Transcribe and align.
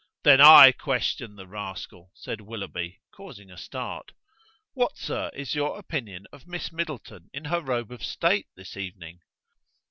"Then 0.23 0.41
I 0.41 0.71
question 0.71 1.35
the 1.35 1.45
rascal," 1.45 2.09
said 2.15 2.41
Willoughby, 2.41 3.01
causing 3.11 3.51
a 3.51 3.55
start. 3.57 4.13
"What, 4.73 4.97
sir, 4.97 5.29
is 5.35 5.53
your 5.53 5.77
opinion 5.77 6.25
of 6.31 6.47
Miss 6.47 6.71
Middleton 6.71 7.29
in 7.33 7.45
her 7.45 7.61
robe 7.61 7.91
of 7.91 8.03
state 8.03 8.47
this 8.55 8.75
evening?" 8.75 9.19